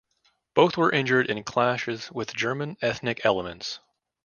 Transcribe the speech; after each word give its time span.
Both 0.55 0.77
were 0.77 0.91
injured 0.91 1.29
in 1.29 1.43
clashes 1.43 2.11
with 2.11 2.33
German 2.33 2.75
ethnic 2.81 3.23
elements. 3.23 3.77